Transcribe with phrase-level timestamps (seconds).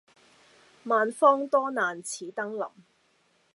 [0.85, 2.71] 萬方多難此登臨。